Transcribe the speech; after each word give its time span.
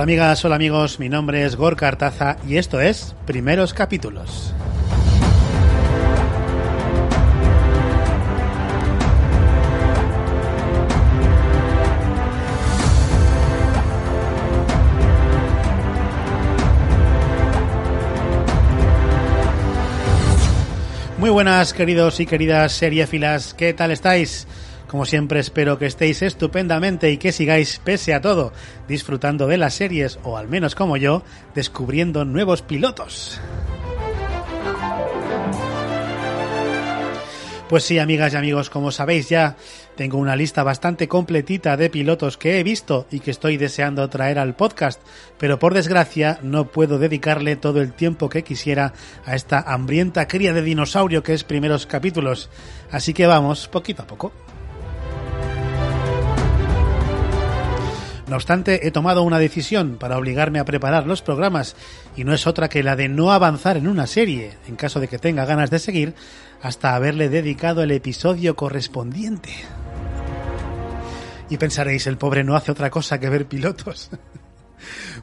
Hola 0.00 0.04
amigas, 0.04 0.42
hola 0.46 0.54
amigos, 0.54 0.98
mi 0.98 1.10
nombre 1.10 1.44
es 1.44 1.56
Gorka 1.56 1.86
Artaza 1.86 2.38
y 2.48 2.56
esto 2.56 2.80
es 2.80 3.14
Primeros 3.26 3.74
Capítulos. 3.74 4.54
Muy 21.18 21.28
buenas 21.28 21.74
queridos 21.74 22.20
y 22.20 22.24
queridas 22.24 22.72
seriefilas, 22.72 23.52
¿qué 23.52 23.74
tal 23.74 23.90
estáis? 23.90 24.46
Como 24.90 25.06
siempre 25.06 25.38
espero 25.38 25.78
que 25.78 25.86
estéis 25.86 26.20
estupendamente 26.20 27.12
y 27.12 27.16
que 27.16 27.30
sigáis, 27.30 27.80
pese 27.84 28.12
a 28.12 28.20
todo, 28.20 28.52
disfrutando 28.88 29.46
de 29.46 29.56
las 29.56 29.74
series, 29.74 30.18
o 30.24 30.36
al 30.36 30.48
menos 30.48 30.74
como 30.74 30.96
yo, 30.96 31.22
descubriendo 31.54 32.24
nuevos 32.24 32.62
pilotos. 32.62 33.40
Pues 37.68 37.84
sí, 37.84 38.00
amigas 38.00 38.32
y 38.32 38.36
amigos, 38.36 38.68
como 38.68 38.90
sabéis 38.90 39.28
ya, 39.28 39.56
tengo 39.94 40.18
una 40.18 40.34
lista 40.34 40.64
bastante 40.64 41.06
completita 41.06 41.76
de 41.76 41.88
pilotos 41.88 42.36
que 42.36 42.58
he 42.58 42.64
visto 42.64 43.06
y 43.12 43.20
que 43.20 43.30
estoy 43.30 43.58
deseando 43.58 44.10
traer 44.10 44.40
al 44.40 44.56
podcast, 44.56 45.00
pero 45.38 45.60
por 45.60 45.72
desgracia 45.72 46.40
no 46.42 46.64
puedo 46.64 46.98
dedicarle 46.98 47.54
todo 47.54 47.80
el 47.80 47.92
tiempo 47.92 48.28
que 48.28 48.42
quisiera 48.42 48.92
a 49.24 49.36
esta 49.36 49.60
hambrienta 49.60 50.26
cría 50.26 50.52
de 50.52 50.62
dinosaurio 50.62 51.22
que 51.22 51.34
es 51.34 51.44
primeros 51.44 51.86
capítulos. 51.86 52.50
Así 52.90 53.14
que 53.14 53.28
vamos, 53.28 53.68
poquito 53.68 54.02
a 54.02 54.06
poco. 54.08 54.32
No 58.30 58.36
obstante, 58.36 58.86
he 58.86 58.92
tomado 58.92 59.24
una 59.24 59.40
decisión 59.40 59.96
para 59.98 60.16
obligarme 60.16 60.60
a 60.60 60.64
preparar 60.64 61.04
los 61.04 61.20
programas 61.20 61.74
y 62.14 62.22
no 62.22 62.32
es 62.32 62.46
otra 62.46 62.68
que 62.68 62.84
la 62.84 62.94
de 62.94 63.08
no 63.08 63.32
avanzar 63.32 63.76
en 63.76 63.88
una 63.88 64.06
serie, 64.06 64.52
en 64.68 64.76
caso 64.76 65.00
de 65.00 65.08
que 65.08 65.18
tenga 65.18 65.44
ganas 65.46 65.68
de 65.68 65.80
seguir, 65.80 66.14
hasta 66.62 66.94
haberle 66.94 67.28
dedicado 67.28 67.82
el 67.82 67.90
episodio 67.90 68.54
correspondiente. 68.54 69.50
Y 71.48 71.56
pensaréis, 71.56 72.06
el 72.06 72.18
pobre 72.18 72.44
no 72.44 72.54
hace 72.54 72.70
otra 72.70 72.88
cosa 72.88 73.18
que 73.18 73.28
ver 73.28 73.46
pilotos. 73.46 74.10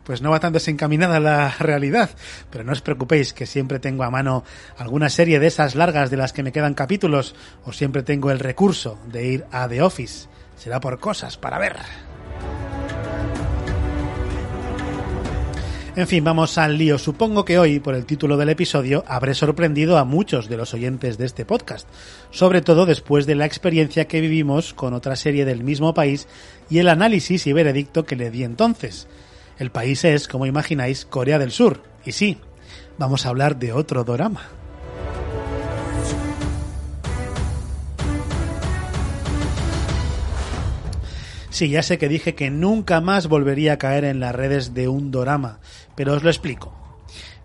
Pues 0.04 0.22
no 0.22 0.30
va 0.30 0.40
tan 0.40 0.54
desencaminada 0.54 1.20
la 1.20 1.50
realidad, 1.60 2.12
pero 2.52 2.64
no 2.64 2.72
os 2.72 2.82
preocupéis 2.82 3.34
que 3.34 3.48
siempre 3.48 3.80
tengo 3.80 4.04
a 4.04 4.12
mano 4.12 4.44
alguna 4.78 5.10
serie 5.10 5.40
de 5.40 5.48
esas 5.48 5.74
largas 5.74 6.12
de 6.12 6.18
las 6.18 6.32
que 6.32 6.44
me 6.44 6.52
quedan 6.52 6.76
capítulos, 6.76 7.34
o 7.66 7.74
siempre 7.74 8.04
tengo 8.04 8.30
el 8.30 8.40
recurso 8.40 9.00
de 9.08 9.26
ir 9.26 9.46
a 9.52 9.68
The 9.68 9.82
Office. 9.82 10.30
Será 10.56 10.80
por 10.80 11.00
cosas 11.00 11.38
para 11.38 11.58
ver. 11.58 11.76
En 15.98 16.08
fin, 16.08 16.24
vamos 16.24 16.60
al 16.60 16.78
lío. 16.78 17.00
Supongo 17.00 17.44
que 17.44 17.58
hoy, 17.58 17.80
por 17.80 17.96
el 17.96 18.06
título 18.06 18.38
del 18.38 18.50
episodio, 18.50 19.04
habré 19.08 19.34
sorprendido 19.34 19.98
a 19.98 20.04
muchos 20.04 20.48
de 20.48 20.56
los 20.56 20.76
oyentes 20.76 21.18
de 21.18 21.26
este 21.26 21.44
podcast, 21.44 21.90
sobre 22.30 22.62
todo 22.62 22.86
después 22.86 23.26
de 23.26 23.34
la 23.34 23.48
experiencia 23.48 24.06
que 24.06 24.22
vivimos 24.22 24.76
con 24.76 24.94
otra 24.94 25.16
serie 25.16 25.44
del 25.44 25.64
mismo 25.64 25.96
país 25.96 26.28
y 26.70 26.78
el 26.78 26.90
análisis 26.90 27.48
y 27.48 27.54
veredicto 27.54 28.06
que 28.06 28.16
le 28.16 28.30
di 28.30 28.44
entonces. 28.44 29.08
El 29.58 29.72
país 29.72 30.06
es, 30.06 30.28
como 30.28 30.46
imagináis, 30.46 31.04
Corea 31.04 31.40
del 31.40 31.50
Sur. 31.50 31.82
Y 32.06 32.12
sí, 32.12 32.38
vamos 33.00 33.26
a 33.26 33.30
hablar 33.30 33.58
de 33.58 33.74
otro 33.74 34.04
drama. 34.04 34.52
Sí, 41.58 41.70
ya 41.70 41.82
sé 41.82 41.98
que 41.98 42.08
dije 42.08 42.36
que 42.36 42.52
nunca 42.52 43.02
más 43.02 43.26
volvería 43.26 43.74
a 43.74 43.78
caer 43.80 44.04
en 44.04 44.20
las 44.20 44.36
redes 44.36 44.76
de 44.76 44.88
un 44.88 45.10
dorama, 45.10 45.58
pero 45.98 46.14
os 46.14 46.24
lo 46.24 46.30
explico. 46.30 46.72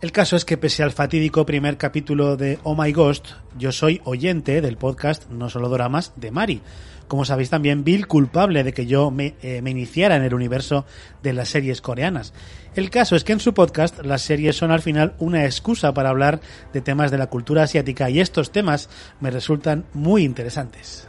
El 0.03 0.13
caso 0.13 0.37
es 0.37 0.45
que 0.45 0.59
pese 0.59 0.83
al 0.83 0.93
fatídico 0.93 1.47
primer 1.47 1.79
capítulo 1.79 2.37
de 2.37 2.59
Oh 2.65 2.81
My 2.81 2.93
Ghost, 2.93 3.29
yo 3.57 3.73
soy 3.73 4.01
oyente 4.05 4.61
del 4.61 4.77
podcast 4.77 5.31
No 5.31 5.49
Solo 5.49 5.69
Doramas 5.69 6.13
de 6.17 6.31
Mari. 6.31 6.61
Como 7.09 7.25
sabéis 7.25 7.51
también, 7.51 7.85
Bill 7.85 8.07
culpable 8.07 8.65
de 8.65 8.73
que 8.73 8.87
yo 8.87 9.11
me, 9.11 9.35
eh, 9.43 9.63
me, 9.63 9.71
iniciara 9.71 10.17
en 10.17 10.23
el 10.23 10.35
universo 10.35 10.85
de 11.23 11.33
las 11.33 11.49
series 11.49 11.81
coreanas. 11.81 12.33
El 12.75 12.91
caso 12.91 13.17
es 13.17 13.25
que 13.25 13.33
en 13.33 13.41
su 13.41 13.55
podcast 13.55 14.05
las 14.05 14.23
series 14.23 14.57
son 14.57 14.71
al 14.71 14.83
final 14.83 15.15
una 15.19 15.45
excusa 15.45 15.95
para 15.95 16.11
hablar 16.11 16.41
de 16.73 16.81
temas 16.81 17.11
de 17.11 17.19
la 17.19 17.29
cultura 17.29 17.63
asiática 17.63 18.11
y 18.11 18.21
estos 18.21 18.51
temas 18.51 18.91
me 19.21 19.31
resultan 19.31 19.85
muy 19.95 20.25
interesantes. 20.25 21.09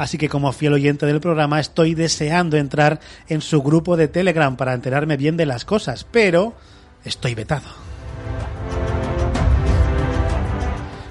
Así 0.00 0.16
que 0.16 0.30
como 0.30 0.50
fiel 0.54 0.72
oyente 0.72 1.04
del 1.04 1.20
programa 1.20 1.60
estoy 1.60 1.94
deseando 1.94 2.56
entrar 2.56 3.00
en 3.28 3.42
su 3.42 3.60
grupo 3.60 3.98
de 3.98 4.08
Telegram 4.08 4.56
para 4.56 4.72
enterarme 4.72 5.18
bien 5.18 5.36
de 5.36 5.44
las 5.44 5.66
cosas, 5.66 6.06
pero 6.10 6.54
estoy 7.04 7.34
vetado. 7.34 7.68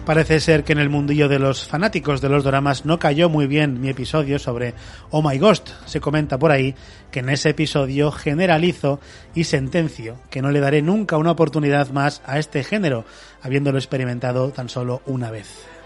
Parece 0.06 0.40
ser 0.40 0.64
que 0.64 0.72
en 0.72 0.80
el 0.80 0.90
mundillo 0.90 1.30
de 1.30 1.38
los 1.38 1.68
fanáticos 1.68 2.20
de 2.20 2.30
los 2.30 2.44
dramas 2.44 2.84
no 2.84 2.98
cayó 2.98 3.30
muy 3.30 3.46
bien 3.46 3.80
mi 3.80 3.90
episodio 3.90 4.40
sobre 4.40 4.74
Oh 5.12 5.22
My 5.22 5.38
Ghost. 5.38 5.70
Se 5.86 6.02
comenta 6.02 6.40
por 6.40 6.52
ahí 6.52 6.74
que 7.12 7.20
en 7.20 7.30
ese 7.30 7.50
episodio 7.50 8.12
generalizo 8.12 9.00
y 9.36 9.44
sentencio 9.44 10.16
que 10.32 10.42
no 10.42 10.50
le 10.50 10.62
daré 10.62 10.82
nunca 10.82 11.18
una 11.18 11.30
oportunidad 11.30 11.92
más 11.92 12.24
a 12.26 12.40
este 12.40 12.64
género, 12.64 13.06
habiéndolo 13.44 13.78
experimentado 13.78 14.50
tan 14.50 14.68
solo 14.68 15.04
una 15.06 15.30
vez. 15.30 15.79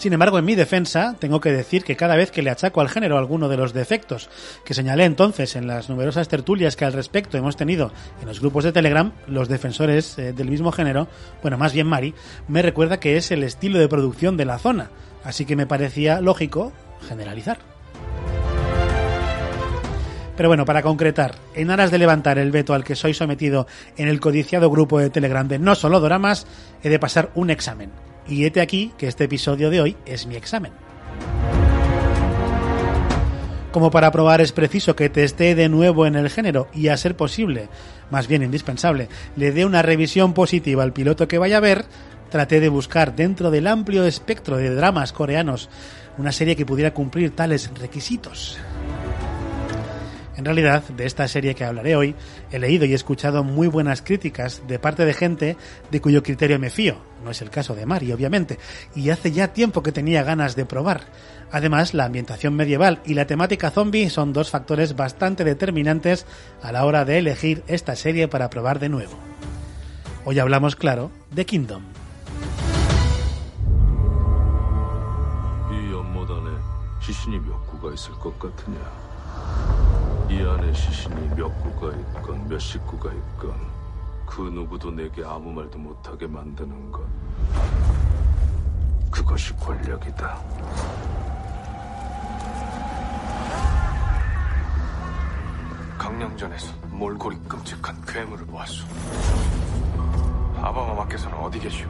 Sin 0.00 0.14
embargo, 0.14 0.38
en 0.38 0.46
mi 0.46 0.54
defensa, 0.54 1.14
tengo 1.18 1.42
que 1.42 1.52
decir 1.52 1.84
que 1.84 1.94
cada 1.94 2.16
vez 2.16 2.30
que 2.30 2.40
le 2.40 2.48
achaco 2.48 2.80
al 2.80 2.88
género 2.88 3.18
alguno 3.18 3.50
de 3.50 3.58
los 3.58 3.74
defectos 3.74 4.30
que 4.64 4.72
señalé 4.72 5.04
entonces 5.04 5.56
en 5.56 5.66
las 5.66 5.90
numerosas 5.90 6.26
tertulias 6.26 6.74
que 6.74 6.86
al 6.86 6.94
respecto 6.94 7.36
hemos 7.36 7.54
tenido 7.58 7.92
en 8.22 8.26
los 8.26 8.40
grupos 8.40 8.64
de 8.64 8.72
Telegram, 8.72 9.12
los 9.26 9.50
defensores 9.50 10.18
eh, 10.18 10.32
del 10.32 10.48
mismo 10.48 10.72
género, 10.72 11.06
bueno, 11.42 11.58
más 11.58 11.74
bien 11.74 11.86
Mari, 11.86 12.14
me 12.48 12.62
recuerda 12.62 12.98
que 12.98 13.18
es 13.18 13.30
el 13.30 13.42
estilo 13.42 13.78
de 13.78 13.88
producción 13.88 14.38
de 14.38 14.46
la 14.46 14.58
zona, 14.58 14.88
así 15.22 15.44
que 15.44 15.54
me 15.54 15.66
parecía 15.66 16.22
lógico 16.22 16.72
generalizar. 17.06 17.58
Pero 20.34 20.48
bueno, 20.48 20.64
para 20.64 20.80
concretar, 20.80 21.34
en 21.54 21.70
aras 21.70 21.90
de 21.90 21.98
levantar 21.98 22.38
el 22.38 22.52
veto 22.52 22.72
al 22.72 22.84
que 22.84 22.96
soy 22.96 23.12
sometido 23.12 23.66
en 23.98 24.08
el 24.08 24.18
codiciado 24.18 24.70
grupo 24.70 24.98
de 24.98 25.10
Telegram 25.10 25.46
de 25.46 25.58
No 25.58 25.74
Solo 25.74 26.00
Doramas, 26.00 26.46
he 26.82 26.88
de 26.88 26.98
pasar 26.98 27.30
un 27.34 27.50
examen. 27.50 27.90
Y 28.30 28.44
hete 28.44 28.60
aquí 28.60 28.92
que 28.96 29.08
este 29.08 29.24
episodio 29.24 29.68
de 29.70 29.80
hoy 29.80 29.96
es 30.06 30.26
mi 30.26 30.36
examen. 30.36 30.72
Como 33.72 33.90
para 33.90 34.10
probar 34.10 34.40
es 34.40 34.52
preciso 34.52 34.96
que 34.96 35.08
te 35.08 35.24
esté 35.24 35.54
de 35.54 35.68
nuevo 35.68 36.06
en 36.06 36.14
el 36.14 36.30
género 36.30 36.68
y 36.72 36.88
a 36.88 36.96
ser 36.96 37.16
posible, 37.16 37.68
más 38.10 38.28
bien 38.28 38.42
indispensable, 38.42 39.08
le 39.36 39.52
dé 39.52 39.64
una 39.64 39.82
revisión 39.82 40.32
positiva 40.32 40.82
al 40.82 40.92
piloto 40.92 41.28
que 41.28 41.38
vaya 41.38 41.58
a 41.58 41.60
ver, 41.60 41.84
traté 42.30 42.60
de 42.60 42.68
buscar 42.68 43.14
dentro 43.14 43.50
del 43.50 43.66
amplio 43.66 44.04
espectro 44.04 44.56
de 44.56 44.74
dramas 44.74 45.12
coreanos 45.12 45.68
una 46.18 46.32
serie 46.32 46.56
que 46.56 46.66
pudiera 46.66 46.92
cumplir 46.92 47.34
tales 47.34 47.70
requisitos. 47.78 48.58
En 50.40 50.46
realidad, 50.46 50.82
de 50.88 51.04
esta 51.04 51.28
serie 51.28 51.54
que 51.54 51.66
hablaré 51.66 51.96
hoy, 51.96 52.14
he 52.50 52.58
leído 52.58 52.86
y 52.86 52.94
escuchado 52.94 53.44
muy 53.44 53.68
buenas 53.68 54.00
críticas 54.00 54.62
de 54.66 54.78
parte 54.78 55.04
de 55.04 55.12
gente 55.12 55.58
de 55.90 56.00
cuyo 56.00 56.22
criterio 56.22 56.58
me 56.58 56.70
fío. 56.70 56.96
No 57.22 57.30
es 57.30 57.42
el 57.42 57.50
caso 57.50 57.74
de 57.74 57.84
Mari, 57.84 58.10
obviamente, 58.10 58.58
y 58.94 59.10
hace 59.10 59.32
ya 59.32 59.52
tiempo 59.52 59.82
que 59.82 59.92
tenía 59.92 60.22
ganas 60.22 60.56
de 60.56 60.64
probar. 60.64 61.02
Además, 61.52 61.92
la 61.92 62.06
ambientación 62.06 62.54
medieval 62.54 63.02
y 63.04 63.12
la 63.12 63.26
temática 63.26 63.70
zombie 63.70 64.08
son 64.08 64.32
dos 64.32 64.48
factores 64.48 64.96
bastante 64.96 65.44
determinantes 65.44 66.24
a 66.62 66.72
la 66.72 66.86
hora 66.86 67.04
de 67.04 67.18
elegir 67.18 67.62
esta 67.66 67.94
serie 67.94 68.26
para 68.26 68.48
probar 68.48 68.78
de 68.78 68.88
nuevo. 68.88 69.18
Hoy 70.24 70.38
hablamos, 70.38 70.74
claro, 70.74 71.10
de 71.32 71.44
Kingdom. 71.44 71.82
이 80.30 80.42
안에 80.42 80.72
시신이 80.72 81.34
몇 81.34 81.48
구가 81.60 81.92
있건 81.96 82.48
몇 82.48 82.58
식구가 82.60 83.10
있건 83.12 83.52
그 84.24 84.42
누구도 84.42 84.92
내게 84.92 85.24
아무 85.24 85.50
말도 85.50 85.76
못하게 85.76 86.28
만드는 86.28 86.92
것 86.92 87.02
그것이 89.10 89.52
권력이다. 89.56 90.40
강령전에서 95.98 96.74
몰골이 96.90 97.36
끔찍한 97.48 98.00
괴물을 98.06 98.46
보았소. 98.46 98.86
아바마마께서는 100.62 101.36
어디 101.38 101.58
계시오? 101.58 101.88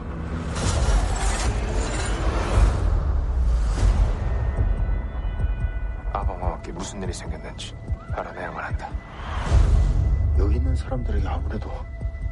사람들에게 10.91 11.27
아무래도 11.27 11.71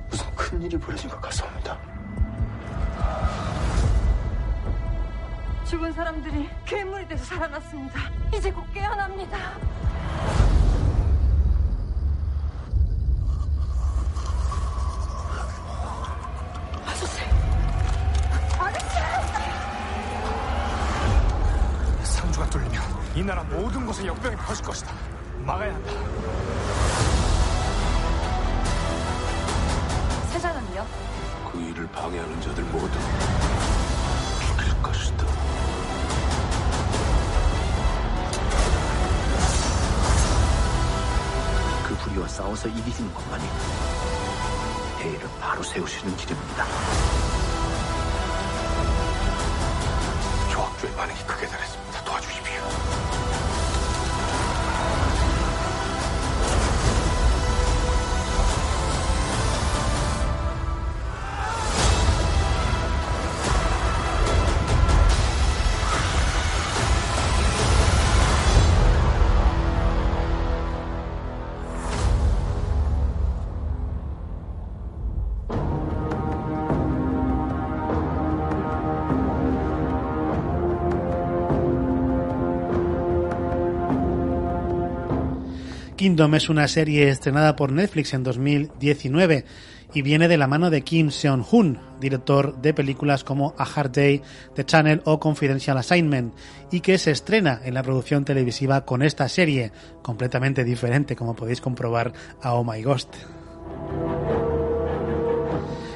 무슨 0.09 0.35
큰 0.35 0.61
일이 0.61 0.77
벌어진 0.77 1.09
것 1.09 1.21
같습니다. 1.21 1.77
죽은 5.65 5.93
사람들이 5.93 6.49
괴물이 6.65 7.07
돼서 7.07 7.23
살아났습니다. 7.23 7.99
이제 8.35 8.51
곧 8.51 8.65
깨어납니다. 8.73 9.37
아저씨! 16.85 17.21
아저씨! 18.59 18.97
상주가 22.03 22.49
뚫리면 22.49 22.81
이 23.15 23.23
나라 23.23 23.41
모든 23.43 23.85
곳에 23.85 24.05
역병이 24.05 24.35
퍼질 24.35 24.65
것이다. 24.65 24.91
막아야 25.45 25.73
한다. 25.73 26.58
세자는요? 30.79 30.85
그 31.51 31.59
일을 31.59 31.87
방해하는 31.91 32.41
자들 32.41 32.63
모두 32.65 32.93
죽일 34.39 34.81
것이다. 34.81 35.25
그 41.87 41.95
불의와 41.97 42.27
싸워서 42.27 42.67
이기시는 42.67 43.13
것만이 43.13 43.43
대의를 44.99 45.29
바로 45.39 45.63
세우시는 45.63 46.15
길입니다. 46.17 46.65
조학주의 50.51 50.93
반응이 50.95 51.19
크게 51.25 51.47
달했습니다. 51.47 52.03
도와주십시오. 52.03 52.48
Kingdom 85.99 86.33
es 86.35 86.47
una 86.47 86.69
serie 86.69 87.09
estrenada 87.09 87.57
por 87.57 87.73
Netflix 87.73 88.13
en 88.13 88.23
2019 88.23 89.43
y 89.93 90.01
viene 90.01 90.29
de 90.29 90.37
la 90.37 90.47
mano 90.47 90.69
de 90.69 90.81
Kim 90.81 91.11
Seon-hoon, 91.11 91.77
director 91.99 92.55
de 92.61 92.73
películas 92.73 93.25
como 93.25 93.53
A 93.57 93.65
Hard 93.65 93.91
Day, 93.91 94.21
The 94.55 94.63
Channel 94.63 95.01
o 95.03 95.19
Confidential 95.19 95.77
Assignment, 95.77 96.33
y 96.71 96.79
que 96.79 96.97
se 96.97 97.11
estrena 97.11 97.59
en 97.65 97.73
la 97.73 97.83
producción 97.83 98.23
televisiva 98.23 98.85
con 98.85 99.01
esta 99.01 99.27
serie, 99.27 99.73
completamente 100.01 100.63
diferente, 100.63 101.17
como 101.17 101.35
podéis 101.35 101.59
comprobar 101.59 102.13
a 102.41 102.53
Oh 102.53 102.63
My 102.63 102.81
Ghost. 102.81 103.13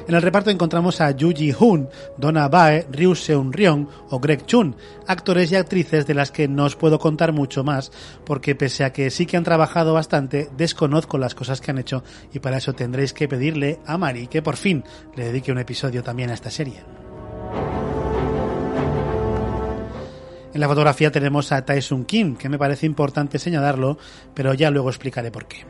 En 0.06 0.14
el 0.14 0.20
reparto 0.20 0.50
encontramos 0.50 1.00
a 1.00 1.12
Yu 1.12 1.32
Ji-hoon, 1.32 1.88
Donna 2.18 2.46
Bae, 2.48 2.86
Ryu 2.90 3.14
Seung-ryong 3.14 3.88
o 4.10 4.20
Greg 4.20 4.44
Chun, 4.44 4.76
actores 5.06 5.50
y 5.50 5.56
actrices 5.56 6.06
de 6.06 6.12
las 6.12 6.30
que 6.30 6.46
no 6.46 6.66
os 6.66 6.76
puedo 6.76 6.98
contar 6.98 7.32
mucho 7.32 7.64
más, 7.64 7.90
porque 8.26 8.54
pese 8.54 8.84
a 8.84 8.92
que 8.92 9.10
sí 9.10 9.24
que 9.24 9.38
han 9.38 9.44
trabajado 9.44 9.94
bastante, 9.94 10.50
desconozco 10.58 11.16
las 11.16 11.34
cosas 11.34 11.62
que 11.62 11.70
han 11.70 11.78
hecho 11.78 12.04
y 12.34 12.40
para 12.40 12.58
eso 12.58 12.74
tendréis 12.74 13.14
que 13.14 13.28
pedirle 13.28 13.78
a 13.86 13.96
Mari 13.96 14.26
que 14.26 14.42
por 14.42 14.56
fin 14.56 14.84
le 15.16 15.24
dedique 15.24 15.52
un 15.52 15.58
episodio 15.58 16.02
también 16.02 16.28
a 16.28 16.34
esta 16.34 16.50
serie. 16.50 16.82
En 20.52 20.60
la 20.60 20.68
fotografía 20.68 21.10
tenemos 21.10 21.50
a 21.50 21.64
Tae-Sung 21.64 22.04
Kim, 22.04 22.36
que 22.36 22.50
me 22.50 22.58
parece 22.58 22.84
importante 22.84 23.38
señalarlo, 23.38 23.96
pero 24.34 24.52
ya 24.52 24.70
luego 24.70 24.90
explicaré 24.90 25.30
por 25.30 25.46
qué. 25.46 25.64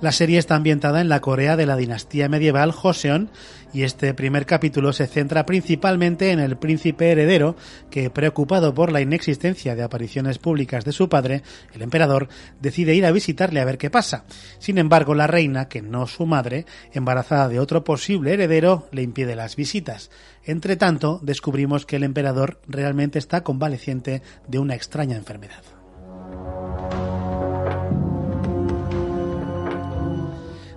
La 0.00 0.12
serie 0.12 0.38
está 0.38 0.54
ambientada 0.54 1.00
en 1.00 1.08
la 1.08 1.20
Corea 1.20 1.56
de 1.56 1.66
la 1.66 1.74
dinastía 1.74 2.28
medieval 2.28 2.70
Joseon 2.70 3.30
y 3.72 3.82
este 3.82 4.14
primer 4.14 4.46
capítulo 4.46 4.92
se 4.92 5.08
centra 5.08 5.44
principalmente 5.44 6.30
en 6.30 6.38
el 6.38 6.56
príncipe 6.56 7.10
heredero 7.10 7.56
que, 7.90 8.08
preocupado 8.08 8.72
por 8.74 8.92
la 8.92 9.00
inexistencia 9.00 9.74
de 9.74 9.82
apariciones 9.82 10.38
públicas 10.38 10.84
de 10.84 10.92
su 10.92 11.08
padre, 11.08 11.42
el 11.74 11.82
emperador, 11.82 12.28
decide 12.60 12.94
ir 12.94 13.06
a 13.06 13.10
visitarle 13.10 13.60
a 13.60 13.64
ver 13.64 13.76
qué 13.76 13.90
pasa. 13.90 14.24
Sin 14.60 14.78
embargo, 14.78 15.16
la 15.16 15.26
reina, 15.26 15.68
que 15.68 15.82
no 15.82 16.06
su 16.06 16.26
madre, 16.26 16.64
embarazada 16.92 17.48
de 17.48 17.58
otro 17.58 17.82
posible 17.82 18.34
heredero, 18.34 18.86
le 18.92 19.02
impide 19.02 19.34
las 19.34 19.56
visitas. 19.56 20.12
Entre 20.44 20.76
tanto, 20.76 21.18
descubrimos 21.24 21.86
que 21.86 21.96
el 21.96 22.04
emperador 22.04 22.60
realmente 22.68 23.18
está 23.18 23.42
convaleciente 23.42 24.22
de 24.46 24.60
una 24.60 24.76
extraña 24.76 25.16
enfermedad. 25.16 25.64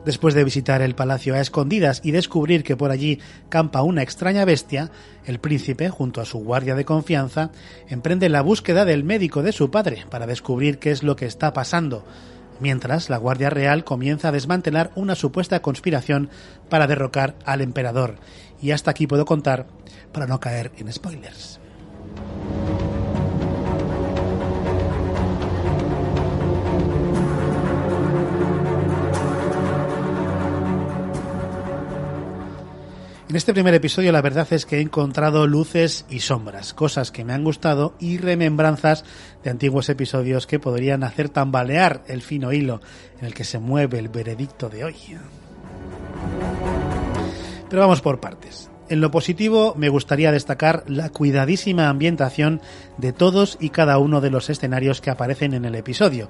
Después 0.05 0.33
de 0.33 0.43
visitar 0.43 0.81
el 0.81 0.95
palacio 0.95 1.35
a 1.35 1.39
escondidas 1.39 2.01
y 2.03 2.09
descubrir 2.09 2.63
que 2.63 2.75
por 2.75 2.89
allí 2.89 3.19
campa 3.49 3.83
una 3.83 4.01
extraña 4.01 4.45
bestia, 4.45 4.89
el 5.25 5.39
príncipe, 5.39 5.89
junto 5.89 6.21
a 6.21 6.25
su 6.25 6.39
guardia 6.39 6.73
de 6.73 6.85
confianza, 6.85 7.51
emprende 7.87 8.27
la 8.27 8.41
búsqueda 8.41 8.83
del 8.83 9.03
médico 9.03 9.43
de 9.43 9.51
su 9.51 9.69
padre 9.69 10.05
para 10.09 10.25
descubrir 10.25 10.79
qué 10.79 10.89
es 10.89 11.03
lo 11.03 11.15
que 11.15 11.27
está 11.27 11.53
pasando, 11.53 12.03
mientras 12.59 13.11
la 13.11 13.17
Guardia 13.17 13.51
Real 13.51 13.83
comienza 13.83 14.29
a 14.29 14.31
desmantelar 14.31 14.91
una 14.95 15.13
supuesta 15.13 15.61
conspiración 15.61 16.29
para 16.67 16.87
derrocar 16.87 17.35
al 17.45 17.61
emperador. 17.61 18.15
Y 18.59 18.71
hasta 18.71 18.89
aquí 18.89 19.05
puedo 19.05 19.25
contar 19.25 19.67
para 20.11 20.25
no 20.25 20.39
caer 20.39 20.71
en 20.77 20.91
spoilers. 20.91 21.60
En 33.31 33.37
este 33.37 33.53
primer 33.53 33.73
episodio 33.73 34.11
la 34.11 34.21
verdad 34.21 34.45
es 34.51 34.65
que 34.65 34.79
he 34.79 34.81
encontrado 34.81 35.47
luces 35.47 36.05
y 36.09 36.19
sombras, 36.19 36.73
cosas 36.73 37.11
que 37.11 37.23
me 37.23 37.31
han 37.31 37.45
gustado 37.45 37.95
y 37.97 38.17
remembranzas 38.17 39.05
de 39.41 39.49
antiguos 39.49 39.87
episodios 39.87 40.47
que 40.47 40.59
podrían 40.59 41.05
hacer 41.05 41.29
tambalear 41.29 42.03
el 42.07 42.23
fino 42.23 42.51
hilo 42.51 42.81
en 43.21 43.27
el 43.27 43.33
que 43.33 43.45
se 43.45 43.57
mueve 43.57 43.99
el 43.99 44.09
veredicto 44.09 44.67
de 44.67 44.83
hoy. 44.83 44.97
Pero 47.69 47.81
vamos 47.81 48.01
por 48.01 48.19
partes. 48.19 48.69
En 48.89 48.99
lo 48.99 49.09
positivo 49.09 49.75
me 49.77 49.87
gustaría 49.87 50.33
destacar 50.33 50.83
la 50.85 51.07
cuidadísima 51.07 51.87
ambientación 51.87 52.59
de 52.97 53.13
todos 53.13 53.57
y 53.61 53.69
cada 53.69 53.97
uno 53.97 54.19
de 54.19 54.29
los 54.29 54.49
escenarios 54.49 54.99
que 54.99 55.09
aparecen 55.09 55.53
en 55.53 55.63
el 55.63 55.75
episodio. 55.75 56.27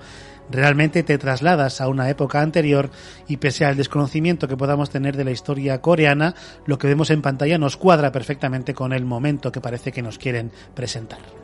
Realmente 0.51 1.03
te 1.03 1.17
trasladas 1.17 1.79
a 1.79 1.87
una 1.87 2.09
época 2.09 2.41
anterior 2.41 2.89
y 3.27 3.37
pese 3.37 3.65
al 3.65 3.77
desconocimiento 3.77 4.47
que 4.47 4.57
podamos 4.57 4.89
tener 4.89 5.15
de 5.15 5.23
la 5.23 5.31
historia 5.31 5.81
coreana, 5.81 6.35
lo 6.65 6.77
que 6.77 6.87
vemos 6.87 7.09
en 7.09 7.21
pantalla 7.21 7.57
nos 7.57 7.77
cuadra 7.77 8.11
perfectamente 8.11 8.73
con 8.73 8.91
el 8.91 9.05
momento 9.05 9.51
que 9.51 9.61
parece 9.61 9.91
que 9.91 10.01
nos 10.01 10.17
quieren 10.17 10.51
presentar. 10.75 11.40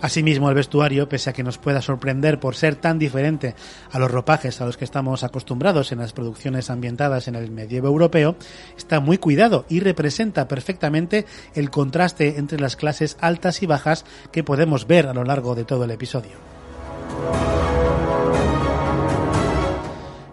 Asimismo, 0.00 0.48
el 0.48 0.54
vestuario, 0.54 1.08
pese 1.08 1.30
a 1.30 1.32
que 1.32 1.42
nos 1.42 1.58
pueda 1.58 1.82
sorprender 1.82 2.40
por 2.40 2.56
ser 2.56 2.76
tan 2.76 2.98
diferente 2.98 3.54
a 3.90 3.98
los 3.98 4.10
ropajes 4.10 4.60
a 4.60 4.66
los 4.66 4.76
que 4.76 4.84
estamos 4.84 5.24
acostumbrados 5.24 5.92
en 5.92 5.98
las 5.98 6.12
producciones 6.12 6.70
ambientadas 6.70 7.28
en 7.28 7.34
el 7.34 7.50
medievo 7.50 7.88
europeo, 7.88 8.36
está 8.76 9.00
muy 9.00 9.18
cuidado 9.18 9.66
y 9.68 9.80
representa 9.80 10.48
perfectamente 10.48 11.26
el 11.54 11.70
contraste 11.70 12.38
entre 12.38 12.60
las 12.60 12.76
clases 12.76 13.16
altas 13.20 13.62
y 13.62 13.66
bajas 13.66 14.04
que 14.32 14.44
podemos 14.44 14.86
ver 14.86 15.06
a 15.06 15.14
lo 15.14 15.24
largo 15.24 15.54
de 15.54 15.64
todo 15.64 15.84
el 15.84 15.90
episodio. 15.90 16.59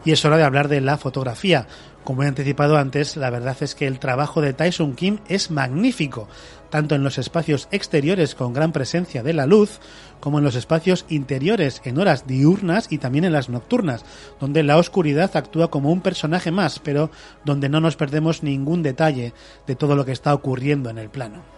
Y 0.07 0.13
es 0.13 0.23
hora 0.23 0.37
de 0.37 0.45
hablar 0.45 0.69
de 0.69 0.79
la 0.79 0.97
fotografía. 0.97 1.67
Como 2.05 2.23
he 2.23 2.27
anticipado 2.27 2.77
antes, 2.77 3.17
la 3.17 3.29
verdad 3.29 3.57
es 3.59 3.75
que 3.75 3.87
el 3.87 3.99
trabajo 3.99 4.39
de 4.39 4.53
Tyson 4.53 4.95
Kim 4.95 5.19
es 5.27 5.51
magnífico, 5.51 6.29
tanto 6.69 6.95
en 6.95 7.03
los 7.03 7.17
espacios 7.17 7.67
exteriores 7.71 8.33
con 8.33 8.53
gran 8.53 8.71
presencia 8.71 9.21
de 9.21 9.33
la 9.33 9.45
luz, 9.45 9.81
como 10.21 10.37
en 10.37 10.45
los 10.45 10.55
espacios 10.55 11.03
interiores 11.09 11.81
en 11.83 11.97
horas 11.97 12.25
diurnas 12.25 12.87
y 12.89 12.99
también 12.99 13.25
en 13.25 13.33
las 13.33 13.49
nocturnas, 13.49 14.05
donde 14.39 14.63
la 14.63 14.77
oscuridad 14.77 15.35
actúa 15.35 15.69
como 15.69 15.91
un 15.91 15.99
personaje 15.99 16.51
más, 16.51 16.79
pero 16.79 17.11
donde 17.43 17.67
no 17.67 17.81
nos 17.81 17.97
perdemos 17.97 18.43
ningún 18.43 18.83
detalle 18.83 19.33
de 19.67 19.75
todo 19.75 19.97
lo 19.97 20.05
que 20.05 20.13
está 20.13 20.33
ocurriendo 20.33 20.89
en 20.89 20.99
el 20.99 21.09
plano. 21.09 21.56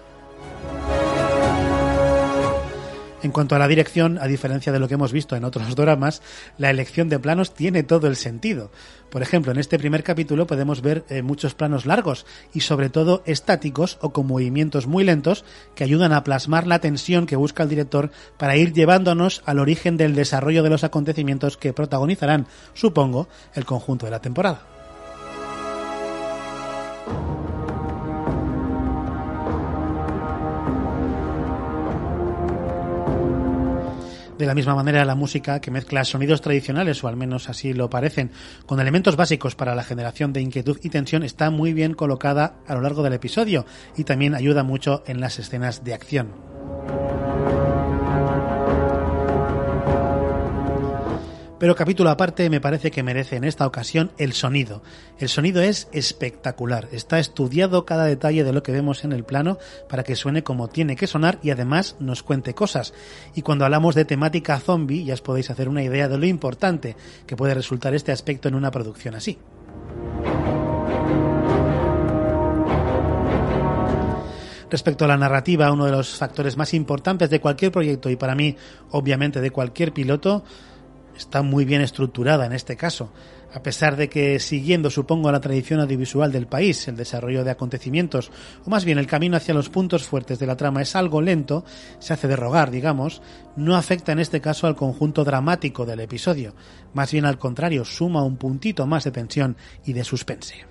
En 3.22 3.32
cuanto 3.32 3.54
a 3.56 3.60
la 3.60 3.68
dirección, 3.68 4.18
a 4.18 4.28
diferencia 4.28 4.72
de 4.72 4.80
lo 4.80 4.88
que 4.88 4.94
hemos 4.94 5.12
visto 5.12 5.36
en 5.36 5.44
otros 5.44 5.76
dramas, 5.76 6.22
la 6.58 6.70
elección 6.70 7.10
de 7.10 7.20
planos 7.20 7.54
tiene 7.54 7.84
todo 7.84 8.08
el 8.08 8.16
sentido. 8.16 8.72
Por 9.10 9.22
ejemplo, 9.22 9.52
en 9.52 9.60
este 9.60 9.78
primer 9.78 10.04
capítulo 10.04 10.48
podemos 10.48 10.82
ver 10.82 11.04
eh, 11.10 11.22
muchos 11.22 11.54
planos 11.54 11.86
largos 11.86 12.26
y 12.54 12.62
sobre 12.62 12.90
todo 12.90 13.24
estáticos 13.26 13.98
o 14.02 14.14
con 14.14 14.28
movimientos 14.28 14.88
muy 14.88 15.04
lentos 15.04 15.44
que 15.76 15.84
ayudan 15.84 16.14
a 16.14 16.24
plasmar 16.24 16.68
la 16.68 16.80
tensión 16.80 17.26
que 17.26 17.36
busca 17.36 17.64
el 17.64 17.70
director 17.70 18.12
para 18.38 18.56
ir 18.56 18.72
llevándonos 18.72 19.42
al 19.46 19.60
origen 19.60 19.98
del 19.98 20.16
desarrollo 20.16 20.64
de 20.64 20.70
los 20.70 20.84
acontecimientos 20.84 21.58
que 21.58 21.74
protagonizarán, 21.74 22.48
supongo, 22.74 23.28
el 23.54 23.66
conjunto 23.66 24.06
de 24.06 24.12
la 24.12 24.22
temporada. 24.22 24.62
De 34.40 34.46
la 34.46 34.56
misma 34.56 34.74
manera, 34.74 35.04
la 35.04 35.16
música, 35.16 35.60
que 35.60 35.70
mezcla 35.70 36.06
sonidos 36.06 36.40
tradicionales, 36.40 37.04
o 37.04 37.10
al 37.10 37.18
menos 37.18 37.50
así 37.50 37.74
lo 37.74 37.90
parecen, 37.90 38.32
con 38.66 38.80
elementos 38.80 39.18
básicos 39.18 39.54
para 39.54 39.76
la 39.76 39.84
generación 39.84 40.32
de 40.32 40.40
inquietud 40.40 40.80
y 40.82 40.90
tensión, 40.90 41.24
está 41.24 41.50
muy 41.50 41.74
bien 41.74 41.94
colocada 41.94 42.56
a 42.66 42.74
lo 42.74 42.80
largo 42.80 43.04
del 43.04 43.12
episodio 43.12 43.66
y 43.98 44.06
también 44.06 44.36
ayuda 44.36 44.64
mucho 44.64 45.04
en 45.08 45.20
las 45.20 45.40
escenas 45.40 45.84
de 45.84 45.94
acción. 45.94 46.59
Pero 51.60 51.76
capítulo 51.76 52.10
aparte 52.10 52.50
me 52.50 52.62
parece 52.62 52.90
que 52.90 53.04
merece 53.04 53.36
en 53.36 53.44
esta 53.44 53.68
ocasión 53.68 54.12
el 54.18 54.32
sonido. 54.32 54.82
El 55.20 55.28
sonido 55.28 55.62
es 55.62 55.90
espectacular. 55.92 56.88
Está 56.94 57.20
estudiado 57.20 57.86
cada 57.86 58.06
detalle 58.06 58.46
de 58.46 58.54
lo 58.54 58.64
que 58.64 58.72
vemos 58.72 59.04
en 59.04 59.12
el 59.12 59.26
plano 59.26 59.58
para 59.90 60.04
que 60.04 60.16
suene 60.16 60.42
como 60.42 60.70
tiene 60.70 60.96
que 60.96 61.06
sonar 61.06 61.38
y 61.44 61.50
además 61.50 61.98
nos 62.00 62.24
cuente 62.24 62.54
cosas. 62.54 62.94
Y 63.36 63.42
cuando 63.42 63.66
hablamos 63.66 63.94
de 63.94 64.06
temática 64.06 64.58
zombie 64.62 65.04
ya 65.04 65.14
os 65.14 65.22
podéis 65.22 65.50
hacer 65.50 65.68
una 65.68 65.84
idea 65.84 66.08
de 66.08 66.18
lo 66.18 66.26
importante 66.26 66.96
que 67.28 67.36
puede 67.36 67.54
resultar 67.54 67.94
este 67.94 68.14
aspecto 68.14 68.48
en 68.48 68.56
una 68.56 68.72
producción 68.72 69.16
así. 69.16 69.38
Respecto 74.70 75.04
a 75.04 75.08
la 75.08 75.18
narrativa, 75.18 75.72
uno 75.74 75.86
de 75.86 75.92
los 75.92 76.16
factores 76.16 76.56
más 76.56 76.74
importantes 76.74 77.30
de 77.30 77.42
cualquier 77.42 77.72
proyecto 77.72 78.10
y 78.10 78.16
para 78.16 78.36
mí 78.36 78.56
obviamente 78.92 79.42
de 79.42 79.52
cualquier 79.52 79.92
piloto 79.92 80.44
está 81.20 81.42
muy 81.42 81.66
bien 81.66 81.82
estructurada 81.82 82.46
en 82.46 82.54
este 82.54 82.78
caso, 82.78 83.12
a 83.54 83.62
pesar 83.62 83.96
de 83.96 84.10
que 84.10 84.40
siguiendo 84.40 84.90
supongo 84.90 85.32
la 85.32 85.42
tradición 85.42 85.82
audiovisual 85.82 86.32
del 86.32 86.48
país, 86.48 86.88
el 86.88 86.96
desarrollo 86.96 87.44
de 87.44 87.52
acontecimientos, 87.52 88.32
o 88.66 88.70
más 88.70 88.86
bien 88.86 88.98
el 88.98 89.08
camino 89.08 89.36
hacia 89.36 89.54
los 89.54 89.70
puntos 89.70 90.08
fuertes 90.08 90.40
de 90.40 90.48
la 90.48 90.56
trama 90.56 90.82
es 90.82 90.96
algo 90.96 91.22
lento, 91.22 91.66
se 92.00 92.14
hace 92.14 92.28
de 92.28 92.36
rogar, 92.36 92.72
digamos, 92.72 93.22
no 93.56 93.76
afecta 93.76 94.14
en 94.14 94.20
este 94.20 94.40
caso 94.40 94.66
al 94.66 94.76
conjunto 94.76 95.26
dramático 95.26 95.86
del 95.86 96.00
episodio, 96.00 96.56
más 96.94 97.12
bien 97.12 97.26
al 97.26 97.38
contrario, 97.38 97.84
suma 97.84 98.24
un 98.24 98.38
puntito 98.38 98.88
más 98.88 99.04
de 99.04 99.12
tensión 99.12 99.58
y 99.86 99.94
de 99.94 100.04
suspense. 100.04 100.66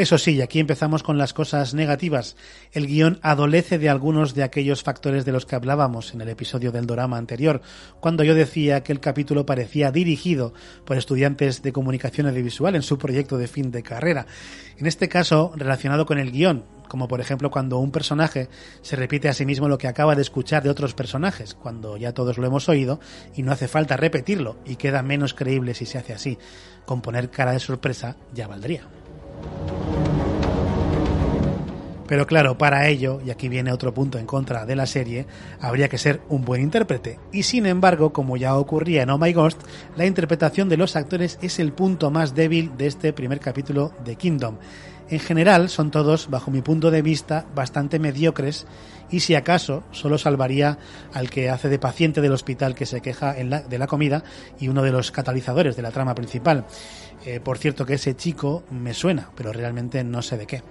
Eso 0.00 0.16
sí, 0.16 0.36
y 0.36 0.40
aquí 0.40 0.60
empezamos 0.60 1.02
con 1.02 1.18
las 1.18 1.34
cosas 1.34 1.74
negativas. 1.74 2.34
El 2.72 2.86
guion 2.86 3.18
adolece 3.20 3.78
de 3.78 3.90
algunos 3.90 4.34
de 4.34 4.42
aquellos 4.42 4.82
factores 4.82 5.26
de 5.26 5.32
los 5.32 5.44
que 5.44 5.56
hablábamos 5.56 6.14
en 6.14 6.22
el 6.22 6.30
episodio 6.30 6.72
del 6.72 6.86
drama 6.86 7.18
anterior, 7.18 7.60
cuando 8.00 8.24
yo 8.24 8.34
decía 8.34 8.82
que 8.82 8.92
el 8.92 9.00
capítulo 9.00 9.44
parecía 9.44 9.92
dirigido 9.92 10.54
por 10.86 10.96
estudiantes 10.96 11.62
de 11.62 11.74
comunicación 11.74 12.28
audiovisual 12.28 12.76
en 12.76 12.82
su 12.82 12.96
proyecto 12.96 13.36
de 13.36 13.46
fin 13.46 13.70
de 13.70 13.82
carrera. 13.82 14.24
En 14.78 14.86
este 14.86 15.10
caso, 15.10 15.52
relacionado 15.54 16.06
con 16.06 16.18
el 16.18 16.32
guion, 16.32 16.64
como 16.88 17.06
por 17.06 17.20
ejemplo 17.20 17.50
cuando 17.50 17.76
un 17.76 17.92
personaje 17.92 18.48
se 18.80 18.96
repite 18.96 19.28
a 19.28 19.34
sí 19.34 19.44
mismo 19.44 19.68
lo 19.68 19.76
que 19.76 19.86
acaba 19.86 20.16
de 20.16 20.22
escuchar 20.22 20.62
de 20.62 20.70
otros 20.70 20.94
personajes, 20.94 21.52
cuando 21.52 21.98
ya 21.98 22.14
todos 22.14 22.38
lo 22.38 22.46
hemos 22.46 22.70
oído 22.70 23.00
y 23.36 23.42
no 23.42 23.52
hace 23.52 23.68
falta 23.68 23.98
repetirlo 23.98 24.56
y 24.64 24.76
queda 24.76 25.02
menos 25.02 25.34
creíble 25.34 25.74
si 25.74 25.84
se 25.84 25.98
hace 25.98 26.14
así. 26.14 26.38
Con 26.86 27.02
poner 27.02 27.28
cara 27.30 27.52
de 27.52 27.60
sorpresa 27.60 28.16
ya 28.32 28.48
valdría. 28.48 28.99
Pero 32.10 32.26
claro, 32.26 32.58
para 32.58 32.88
ello, 32.88 33.20
y 33.24 33.30
aquí 33.30 33.48
viene 33.48 33.70
otro 33.70 33.94
punto 33.94 34.18
en 34.18 34.26
contra 34.26 34.66
de 34.66 34.74
la 34.74 34.86
serie, 34.86 35.26
habría 35.60 35.88
que 35.88 35.96
ser 35.96 36.20
un 36.28 36.44
buen 36.44 36.60
intérprete. 36.60 37.20
Y 37.30 37.44
sin 37.44 37.66
embargo, 37.66 38.12
como 38.12 38.36
ya 38.36 38.56
ocurría 38.56 39.04
en 39.04 39.10
Oh 39.10 39.18
My 39.18 39.32
Ghost, 39.32 39.62
la 39.96 40.06
interpretación 40.06 40.68
de 40.68 40.76
los 40.76 40.96
actores 40.96 41.38
es 41.40 41.60
el 41.60 41.72
punto 41.72 42.10
más 42.10 42.34
débil 42.34 42.76
de 42.76 42.88
este 42.88 43.12
primer 43.12 43.38
capítulo 43.38 43.92
de 44.04 44.16
Kingdom. 44.16 44.56
En 45.10 45.18
general, 45.18 45.68
son 45.68 45.90
todos, 45.90 46.30
bajo 46.30 46.52
mi 46.52 46.62
punto 46.62 46.92
de 46.92 47.02
vista, 47.02 47.44
bastante 47.52 47.98
mediocres 47.98 48.68
y 49.10 49.20
si 49.20 49.34
acaso 49.34 49.82
solo 49.90 50.18
salvaría 50.18 50.78
al 51.12 51.30
que 51.30 51.50
hace 51.50 51.68
de 51.68 51.80
paciente 51.80 52.20
del 52.20 52.30
hospital 52.30 52.76
que 52.76 52.86
se 52.86 53.00
queja 53.00 53.34
de 53.34 53.78
la 53.78 53.86
comida 53.88 54.22
y 54.60 54.68
uno 54.68 54.84
de 54.84 54.92
los 54.92 55.10
catalizadores 55.10 55.74
de 55.74 55.82
la 55.82 55.90
trama 55.90 56.14
principal. 56.14 56.64
Eh, 57.26 57.40
por 57.40 57.58
cierto 57.58 57.84
que 57.84 57.94
ese 57.94 58.14
chico 58.14 58.62
me 58.70 58.94
suena, 58.94 59.30
pero 59.34 59.52
realmente 59.52 60.04
no 60.04 60.22
sé 60.22 60.38
de 60.38 60.46
qué. 60.46 60.62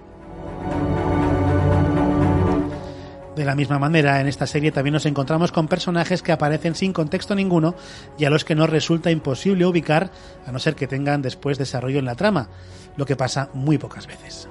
De 3.36 3.44
la 3.44 3.54
misma 3.54 3.78
manera, 3.78 4.20
en 4.20 4.26
esta 4.26 4.46
serie 4.46 4.72
también 4.72 4.94
nos 4.94 5.06
encontramos 5.06 5.52
con 5.52 5.68
personajes 5.68 6.20
que 6.20 6.32
aparecen 6.32 6.74
sin 6.74 6.92
contexto 6.92 7.34
ninguno 7.34 7.74
y 8.18 8.24
a 8.24 8.30
los 8.30 8.44
que 8.44 8.54
nos 8.54 8.68
resulta 8.68 9.10
imposible 9.10 9.64
ubicar 9.64 10.10
a 10.46 10.52
no 10.52 10.58
ser 10.58 10.74
que 10.74 10.86
tengan 10.86 11.22
después 11.22 11.56
desarrollo 11.56 11.98
en 12.00 12.04
la 12.06 12.16
trama, 12.16 12.48
lo 12.96 13.06
que 13.06 13.16
pasa 13.16 13.50
muy 13.54 13.78
pocas 13.78 14.06
veces. 14.06 14.48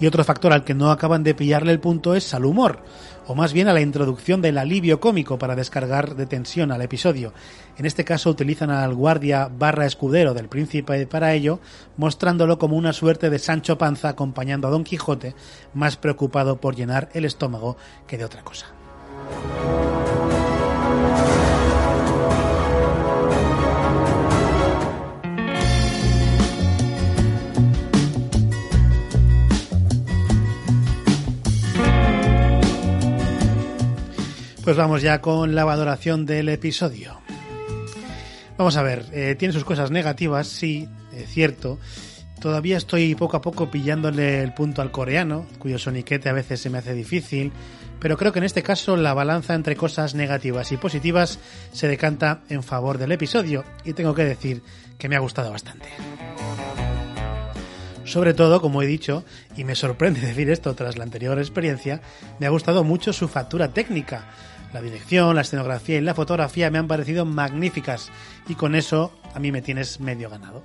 Y 0.00 0.06
otro 0.06 0.24
factor 0.24 0.52
al 0.52 0.64
que 0.64 0.74
no 0.74 0.90
acaban 0.90 1.22
de 1.22 1.34
pillarle 1.34 1.72
el 1.72 1.80
punto 1.80 2.14
es 2.14 2.32
al 2.32 2.46
humor 2.46 2.82
o 3.30 3.34
más 3.36 3.52
bien 3.52 3.68
a 3.68 3.72
la 3.72 3.80
introducción 3.80 4.42
del 4.42 4.58
alivio 4.58 4.98
cómico 4.98 5.38
para 5.38 5.54
descargar 5.54 6.16
de 6.16 6.26
tensión 6.26 6.72
al 6.72 6.82
episodio. 6.82 7.32
En 7.76 7.86
este 7.86 8.04
caso 8.04 8.28
utilizan 8.28 8.70
al 8.70 8.92
guardia 8.92 9.48
barra 9.48 9.86
escudero 9.86 10.34
del 10.34 10.48
príncipe 10.48 11.06
para 11.06 11.32
ello, 11.32 11.60
mostrándolo 11.96 12.58
como 12.58 12.76
una 12.76 12.92
suerte 12.92 13.30
de 13.30 13.38
Sancho 13.38 13.78
Panza 13.78 14.08
acompañando 14.08 14.66
a 14.66 14.72
Don 14.72 14.82
Quijote, 14.82 15.36
más 15.74 15.96
preocupado 15.96 16.60
por 16.60 16.74
llenar 16.74 17.08
el 17.14 17.24
estómago 17.24 17.76
que 18.08 18.18
de 18.18 18.24
otra 18.24 18.42
cosa. 18.42 18.66
Pues 34.64 34.76
vamos 34.76 35.00
ya 35.00 35.20
con 35.20 35.54
la 35.54 35.64
valoración 35.64 36.26
del 36.26 36.48
episodio. 36.50 37.18
Vamos 38.58 38.76
a 38.76 38.82
ver, 38.82 39.06
eh, 39.12 39.34
tiene 39.38 39.54
sus 39.54 39.64
cosas 39.64 39.90
negativas, 39.90 40.46
sí, 40.46 40.86
es 41.16 41.30
cierto. 41.30 41.78
Todavía 42.40 42.76
estoy 42.76 43.14
poco 43.14 43.38
a 43.38 43.40
poco 43.40 43.70
pillándole 43.70 44.42
el 44.42 44.52
punto 44.52 44.82
al 44.82 44.90
coreano, 44.90 45.46
cuyo 45.58 45.78
soniquete 45.78 46.28
a 46.28 46.34
veces 46.34 46.60
se 46.60 46.68
me 46.68 46.78
hace 46.78 46.92
difícil, 46.92 47.52
pero 48.00 48.18
creo 48.18 48.32
que 48.32 48.38
en 48.38 48.44
este 48.44 48.62
caso 48.62 48.96
la 48.96 49.14
balanza 49.14 49.54
entre 49.54 49.76
cosas 49.76 50.14
negativas 50.14 50.72
y 50.72 50.76
positivas 50.76 51.38
se 51.72 51.88
decanta 51.88 52.40
en 52.50 52.62
favor 52.62 52.98
del 52.98 53.12
episodio, 53.12 53.64
y 53.84 53.94
tengo 53.94 54.14
que 54.14 54.24
decir 54.24 54.62
que 54.98 55.08
me 55.08 55.16
ha 55.16 55.20
gustado 55.20 55.50
bastante. 55.50 55.88
Sobre 58.04 58.34
todo, 58.34 58.60
como 58.60 58.82
he 58.82 58.86
dicho, 58.86 59.24
y 59.56 59.64
me 59.64 59.74
sorprende 59.74 60.20
decir 60.26 60.50
esto 60.50 60.74
tras 60.74 60.98
la 60.98 61.04
anterior 61.04 61.38
experiencia, 61.38 62.00
me 62.38 62.46
ha 62.46 62.50
gustado 62.50 62.84
mucho 62.84 63.12
su 63.12 63.28
factura 63.28 63.72
técnica, 63.72 64.26
la 64.72 64.80
dirección, 64.80 65.34
la 65.34 65.42
escenografía 65.42 65.98
y 65.98 66.00
la 66.00 66.14
fotografía 66.14 66.70
me 66.70 66.78
han 66.78 66.88
parecido 66.88 67.24
magníficas 67.24 68.10
y 68.48 68.54
con 68.54 68.74
eso 68.74 69.12
a 69.34 69.40
mí 69.40 69.52
me 69.52 69.62
tienes 69.62 70.00
medio 70.00 70.30
ganado. 70.30 70.62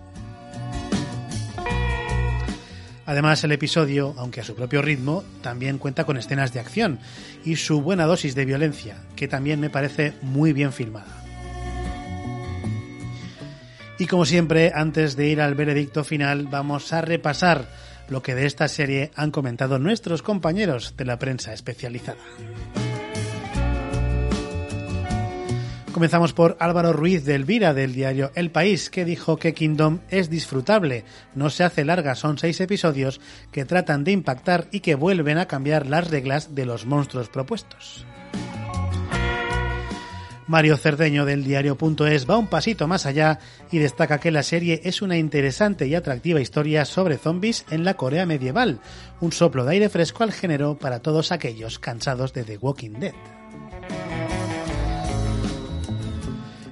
Además, 3.07 3.43
el 3.43 3.51
episodio, 3.51 4.15
aunque 4.17 4.41
a 4.41 4.43
su 4.43 4.55
propio 4.55 4.81
ritmo, 4.81 5.23
también 5.41 5.77
cuenta 5.77 6.05
con 6.05 6.17
escenas 6.17 6.53
de 6.53 6.59
acción 6.59 6.99
y 7.43 7.57
su 7.57 7.81
buena 7.81 8.05
dosis 8.05 8.33
de 8.33 8.45
violencia, 8.45 8.97
que 9.15 9.27
también 9.27 9.59
me 9.59 9.69
parece 9.69 10.13
muy 10.23 10.53
bien 10.53 10.73
filmada. 10.73 11.24
Y 13.97 14.07
como 14.07 14.25
siempre, 14.25 14.71
antes 14.75 15.15
de 15.15 15.27
ir 15.27 15.41
al 15.41 15.55
veredicto 15.55 16.03
final, 16.03 16.47
vamos 16.47 16.91
a 16.91 17.01
repasar 17.01 17.65
lo 18.09 18.21
que 18.21 18.35
de 18.35 18.45
esta 18.45 18.67
serie 18.67 19.11
han 19.15 19.31
comentado 19.31 19.79
nuestros 19.79 20.21
compañeros 20.21 20.95
de 20.97 21.05
la 21.05 21.17
prensa 21.17 21.53
especializada. 21.53 22.19
Comenzamos 25.93 26.33
por 26.33 26.57
Álvaro 26.59 26.91
Ruiz 26.91 27.23
de 27.23 27.35
Elvira 27.35 27.73
del 27.73 27.93
diario 27.93 28.31
El 28.35 28.51
País, 28.51 28.89
que 28.89 29.05
dijo 29.05 29.37
que 29.37 29.53
Kingdom 29.53 29.99
es 30.09 30.29
disfrutable, 30.29 31.05
no 31.35 31.49
se 31.49 31.63
hace 31.63 31.85
larga, 31.85 32.15
son 32.15 32.37
seis 32.37 32.59
episodios 32.59 33.21
que 33.53 33.63
tratan 33.63 34.03
de 34.03 34.11
impactar 34.11 34.67
y 34.71 34.81
que 34.81 34.95
vuelven 34.95 35.37
a 35.37 35.47
cambiar 35.47 35.85
las 35.87 36.09
reglas 36.09 36.53
de 36.53 36.65
los 36.65 36.85
monstruos 36.85 37.29
propuestos. 37.29 38.05
Mario 40.47 40.77
Cerdeño 40.77 41.25
del 41.25 41.43
diario.es 41.43 42.29
va 42.29 42.37
un 42.37 42.47
pasito 42.47 42.87
más 42.87 43.05
allá 43.05 43.39
y 43.71 43.79
destaca 43.79 44.19
que 44.19 44.31
la 44.31 44.43
serie 44.43 44.81
es 44.83 45.01
una 45.01 45.17
interesante 45.17 45.87
y 45.87 45.95
atractiva 45.95 46.39
historia 46.39 46.85
sobre 46.85 47.17
zombies 47.17 47.65
en 47.71 47.83
la 47.83 47.95
Corea 47.95 48.25
medieval, 48.25 48.79
un 49.21 49.31
soplo 49.31 49.65
de 49.65 49.73
aire 49.73 49.89
fresco 49.89 50.23
al 50.23 50.31
género 50.31 50.77
para 50.77 50.99
todos 50.99 51.31
aquellos 51.31 51.79
cansados 51.79 52.33
de 52.33 52.43
The 52.43 52.57
Walking 52.57 52.99
Dead. 52.99 53.13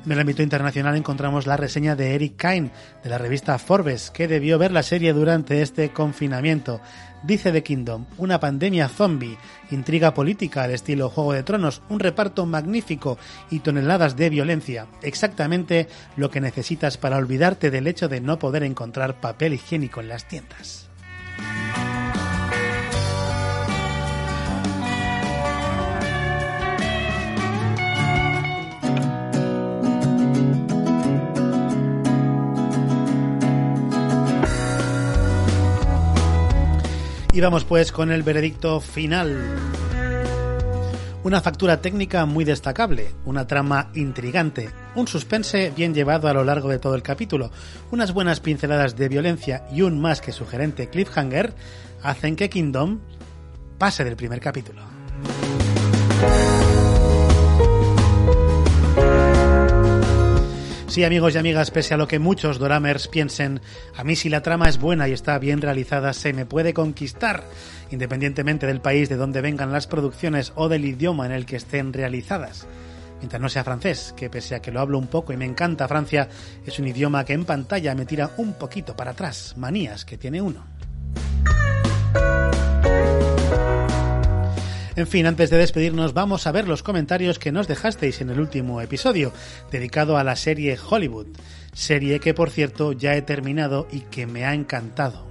En 0.06 0.12
el 0.12 0.20
ámbito 0.20 0.44
internacional 0.44 0.98
encontramos 0.98 1.48
la 1.48 1.56
reseña 1.56 1.96
de 1.96 2.14
Eric 2.14 2.36
Kine 2.36 2.72
de 3.04 3.10
la 3.10 3.18
revista 3.18 3.58
Forbes, 3.58 4.12
que 4.12 4.28
debió 4.28 4.60
ver 4.60 4.74
la 4.74 4.84
serie 4.84 5.14
durante 5.14 5.62
este 5.62 5.92
confinamiento. 5.92 6.82
Dice 7.24 7.54
The 7.54 7.64
Kingdom, 7.64 8.06
una 8.18 8.42
pandemia 8.42 8.90
zombie, 8.90 9.38
intriga 9.72 10.14
política 10.14 10.64
al 10.64 10.72
estilo 10.72 11.10
Juego 11.10 11.32
de 11.32 11.44
Tronos, 11.44 11.82
un 11.88 12.02
reparto 12.02 12.46
magnífico 12.46 13.18
y 13.50 13.60
toneladas 13.60 14.18
de 14.18 14.30
violencia, 14.30 14.88
exactamente 15.02 15.88
lo 16.18 16.30
que 16.30 16.42
necesitas 16.42 16.98
para 16.98 17.16
olvidarte 17.16 17.72
del 17.72 17.88
hecho 17.88 18.10
de 18.10 18.20
no 18.20 18.40
poder 18.40 18.64
encontrar 18.64 19.22
papel 19.22 19.54
higiénico 19.54 20.02
en 20.02 20.10
las 20.10 20.28
tiendas. 20.28 20.90
Vamos 37.44 37.66
pues 37.66 37.92
con 37.92 38.10
el 38.10 38.24
veredicto 38.24 38.80
final. 38.80 39.38
Una 41.26 41.42
factura 41.42 41.82
técnica 41.82 42.26
muy 42.26 42.46
destacable, 42.46 43.10
una 43.26 43.48
trama 43.48 43.90
intrigante, 43.96 44.70
un 44.96 45.08
suspense 45.10 45.72
bien 45.76 45.94
llevado 45.94 46.30
a 46.30 46.34
lo 46.34 46.46
largo 46.46 46.70
de 46.70 46.80
todo 46.80 46.96
el 46.96 47.04
capítulo, 47.04 47.52
unas 47.92 48.14
buenas 48.14 48.40
pinceladas 48.40 48.96
de 48.96 49.10
violencia 49.10 49.66
y 49.74 49.82
un 49.82 50.00
más 50.00 50.22
que 50.22 50.32
sugerente 50.32 50.90
cliffhanger 50.90 51.54
hacen 52.02 52.38
que 52.38 52.50
Kingdom 52.50 53.00
pase 53.78 54.06
del 54.06 54.16
primer 54.16 54.40
capítulo. 54.40 55.03
Sí, 60.94 61.04
amigos 61.04 61.34
y 61.34 61.40
amigas, 61.40 61.72
pese 61.72 61.96
a 61.96 61.98
lo 61.98 62.08
que 62.08 62.20
muchos 62.20 62.60
Doramers 62.60 63.08
piensen, 63.08 63.62
a 63.96 64.04
mí 64.04 64.16
si 64.16 64.30
la 64.30 64.44
trama 64.44 64.70
es 64.70 64.78
buena 64.78 65.08
y 65.08 65.12
está 65.12 65.40
bien 65.40 65.60
realizada, 65.60 66.14
se 66.14 66.34
me 66.34 66.46
puede 66.46 66.72
conquistar, 66.76 67.46
independientemente 67.90 68.68
del 68.68 68.80
país 68.80 69.10
de 69.10 69.16
donde 69.16 69.42
vengan 69.42 69.72
las 69.72 69.88
producciones 69.88 70.54
o 70.54 70.70
del 70.70 70.86
idioma 70.86 71.26
en 71.26 71.32
el 71.32 71.48
que 71.48 71.56
estén 71.56 71.94
realizadas. 71.94 72.68
Mientras 73.18 73.42
no 73.42 73.50
sea 73.50 73.64
francés, 73.64 74.14
que 74.16 74.30
pese 74.30 74.54
a 74.54 74.62
que 74.62 74.72
lo 74.72 74.82
hablo 74.82 75.00
un 75.00 75.08
poco 75.08 75.34
y 75.34 75.38
me 75.38 75.46
encanta 75.46 75.88
Francia, 75.88 76.30
es 76.64 76.78
un 76.78 76.88
idioma 76.88 77.26
que 77.26 77.34
en 77.34 77.46
pantalla 77.46 77.96
me 77.96 78.06
tira 78.06 78.30
un 78.38 78.54
poquito 78.54 78.96
para 78.96 79.12
atrás, 79.14 79.56
manías 79.58 80.06
que 80.06 80.20
tiene 80.20 80.44
uno. 80.44 80.64
En 84.96 85.08
fin, 85.08 85.26
antes 85.26 85.50
de 85.50 85.58
despedirnos, 85.58 86.14
vamos 86.14 86.46
a 86.46 86.52
ver 86.52 86.68
los 86.68 86.84
comentarios 86.84 87.40
que 87.40 87.52
nos 87.52 87.68
dejasteis 87.68 88.22
en 88.22 88.30
el 88.30 88.40
último 88.40 88.80
episodio, 88.80 89.34
dedicado 89.72 90.18
a 90.18 90.24
la 90.24 90.36
serie 90.36 90.78
Hollywood, 90.78 91.28
serie 91.74 92.20
que 92.20 92.36
por 92.36 92.52
cierto 92.52 92.92
ya 92.92 93.16
he 93.16 93.24
terminado 93.24 93.88
y 93.92 94.02
que 94.02 94.28
me 94.28 94.46
ha 94.46 94.54
encantado. 94.54 95.26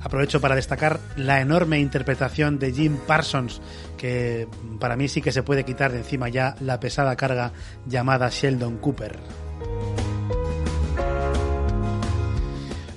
Aprovecho 0.00 0.40
para 0.40 0.54
destacar 0.56 0.98
la 1.16 1.42
enorme 1.42 1.78
interpretación 1.78 2.58
de 2.58 2.72
Jim 2.72 2.96
Parsons, 3.06 3.60
que 3.98 4.48
para 4.80 4.96
mí 4.96 5.08
sí 5.08 5.20
que 5.20 5.32
se 5.32 5.42
puede 5.42 5.64
quitar 5.64 5.92
de 5.92 5.98
encima 5.98 6.30
ya 6.30 6.56
la 6.60 6.80
pesada 6.80 7.16
carga 7.16 7.52
llamada 7.86 8.30
Sheldon 8.30 8.78
Cooper. 8.78 9.43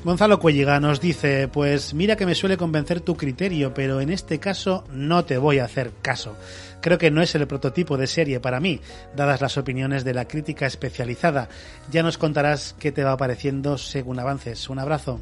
Gonzalo 0.07 0.39
Cuelliga 0.39 0.79
nos 0.79 1.01
dice, 1.01 1.49
pues 1.49 1.93
mira 1.93 2.15
que 2.15 2.25
me 2.25 2.33
suele 2.33 2.55
convencer 2.55 3.01
tu 3.01 3.17
criterio, 3.17 3.73
pero 3.73 3.99
en 3.99 4.09
este 4.09 4.39
caso 4.39 4.85
no 4.89 5.25
te 5.25 5.37
voy 5.37 5.59
a 5.59 5.65
hacer 5.65 5.91
caso. 6.01 6.37
Creo 6.79 6.97
que 6.97 7.11
no 7.11 7.21
es 7.21 7.35
el 7.35 7.45
prototipo 7.45 7.97
de 7.97 8.07
serie 8.07 8.39
para 8.39 8.61
mí, 8.61 8.79
dadas 9.17 9.41
las 9.41 9.57
opiniones 9.57 10.05
de 10.05 10.13
la 10.13 10.25
crítica 10.25 10.65
especializada. 10.65 11.49
Ya 11.91 12.03
nos 12.03 12.17
contarás 12.17 12.73
qué 12.79 12.93
te 12.93 13.03
va 13.03 13.17
pareciendo 13.17 13.77
según 13.77 14.17
avances. 14.17 14.69
Un 14.69 14.79
abrazo. 14.79 15.19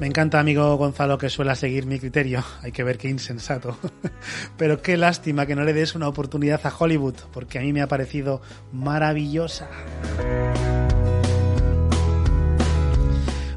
Me 0.00 0.06
encanta, 0.06 0.40
amigo 0.40 0.74
Gonzalo, 0.78 1.18
que 1.18 1.28
suela 1.28 1.54
seguir 1.54 1.84
mi 1.84 1.98
criterio. 1.98 2.42
Hay 2.62 2.72
que 2.72 2.82
ver 2.82 2.96
qué 2.96 3.10
insensato. 3.10 3.76
Pero 4.56 4.80
qué 4.80 4.96
lástima 4.96 5.44
que 5.44 5.54
no 5.54 5.64
le 5.64 5.74
des 5.74 5.94
una 5.94 6.08
oportunidad 6.08 6.62
a 6.64 6.74
Hollywood, 6.74 7.16
porque 7.30 7.58
a 7.58 7.60
mí 7.60 7.74
me 7.74 7.82
ha 7.82 7.88
parecido 7.88 8.40
maravillosa. 8.72 9.68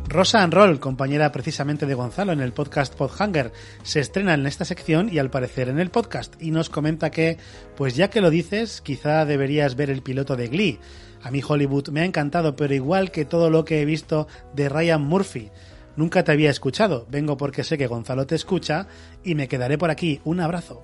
Rosa 0.09 0.41
and 0.41 0.51
Roll, 0.51 0.79
compañera 0.79 1.31
precisamente 1.31 1.85
de 1.85 1.93
Gonzalo 1.93 2.31
en 2.31 2.41
el 2.41 2.51
podcast 2.51 2.95
Podhanger, 2.95 3.53
se 3.83 3.99
estrena 3.99 4.33
en 4.33 4.47
esta 4.47 4.65
sección 4.65 5.07
y 5.13 5.19
al 5.19 5.29
parecer 5.29 5.69
en 5.69 5.79
el 5.79 5.91
podcast 5.91 6.33
y 6.41 6.49
nos 6.49 6.71
comenta 6.71 7.11
que, 7.11 7.37
pues 7.77 7.95
ya 7.95 8.09
que 8.09 8.19
lo 8.19 8.31
dices, 8.31 8.81
quizá 8.81 9.23
deberías 9.25 9.75
ver 9.75 9.91
el 9.91 10.01
piloto 10.01 10.35
de 10.35 10.47
Glee. 10.47 10.79
A 11.21 11.29
mí 11.29 11.43
Hollywood 11.47 11.89
me 11.89 12.01
ha 12.01 12.05
encantado, 12.05 12.55
pero 12.55 12.73
igual 12.73 13.11
que 13.11 13.23
todo 13.23 13.51
lo 13.51 13.65
que 13.65 13.81
he 13.81 13.85
visto 13.85 14.27
de 14.55 14.67
Ryan 14.67 15.03
Murphy. 15.03 15.51
Nunca 15.95 16.23
te 16.23 16.31
había 16.31 16.49
escuchado, 16.49 17.05
vengo 17.11 17.37
porque 17.37 17.63
sé 17.63 17.77
que 17.77 17.85
Gonzalo 17.85 18.25
te 18.25 18.33
escucha 18.33 18.87
y 19.23 19.35
me 19.35 19.47
quedaré 19.47 19.77
por 19.77 19.91
aquí. 19.91 20.21
Un 20.23 20.39
abrazo. 20.39 20.81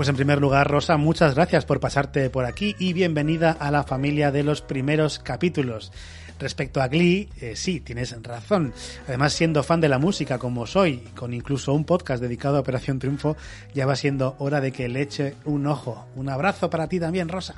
Pues 0.00 0.08
en 0.08 0.16
primer 0.16 0.40
lugar, 0.40 0.66
Rosa, 0.66 0.96
muchas 0.96 1.34
gracias 1.34 1.66
por 1.66 1.78
pasarte 1.78 2.30
por 2.30 2.46
aquí 2.46 2.74
y 2.78 2.94
bienvenida 2.94 3.50
a 3.60 3.70
la 3.70 3.82
familia 3.82 4.32
de 4.32 4.42
los 4.42 4.62
primeros 4.62 5.18
capítulos. 5.18 5.92
Respecto 6.38 6.80
a 6.80 6.88
Glee, 6.88 7.28
eh, 7.38 7.54
sí, 7.54 7.80
tienes 7.80 8.16
razón. 8.22 8.72
Además, 9.06 9.34
siendo 9.34 9.62
fan 9.62 9.82
de 9.82 9.90
la 9.90 9.98
música 9.98 10.38
como 10.38 10.66
soy, 10.66 11.00
con 11.14 11.34
incluso 11.34 11.74
un 11.74 11.84
podcast 11.84 12.22
dedicado 12.22 12.56
a 12.56 12.60
Operación 12.60 12.98
Triunfo, 12.98 13.36
ya 13.74 13.84
va 13.84 13.94
siendo 13.94 14.36
hora 14.38 14.62
de 14.62 14.72
que 14.72 14.88
le 14.88 15.02
eche 15.02 15.34
un 15.44 15.66
ojo. 15.66 16.06
Un 16.16 16.30
abrazo 16.30 16.70
para 16.70 16.88
ti 16.88 16.98
también, 16.98 17.28
Rosa. 17.28 17.56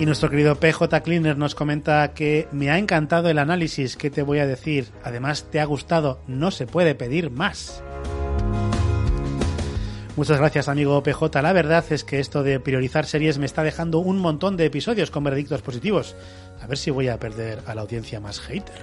Y 0.00 0.04
nuestro 0.04 0.30
querido 0.30 0.56
PJ 0.56 1.00
Cleaner 1.02 1.38
nos 1.38 1.54
comenta 1.54 2.12
que 2.12 2.48
me 2.50 2.72
ha 2.72 2.78
encantado 2.78 3.30
el 3.30 3.38
análisis 3.38 3.96
que 3.96 4.10
te 4.10 4.22
voy 4.22 4.40
a 4.40 4.48
decir. 4.48 4.88
Además, 5.04 5.46
te 5.48 5.60
ha 5.60 5.64
gustado. 5.64 6.20
No 6.26 6.50
se 6.50 6.66
puede 6.66 6.96
pedir 6.96 7.30
más. 7.30 7.84
Muchas 10.18 10.38
gracias, 10.40 10.66
amigo 10.66 11.00
PJ. 11.00 11.40
La 11.42 11.52
verdad 11.52 11.84
es 11.90 12.02
que 12.02 12.18
esto 12.18 12.42
de 12.42 12.58
priorizar 12.58 13.06
series 13.06 13.38
me 13.38 13.46
está 13.46 13.62
dejando 13.62 14.00
un 14.00 14.18
montón 14.18 14.56
de 14.56 14.64
episodios 14.64 15.12
con 15.12 15.22
veredictos 15.22 15.62
positivos. 15.62 16.16
A 16.60 16.66
ver 16.66 16.76
si 16.76 16.90
voy 16.90 17.06
a 17.06 17.20
perder 17.20 17.60
a 17.66 17.74
la 17.76 17.82
audiencia 17.82 18.18
más 18.18 18.40
hater. 18.40 18.74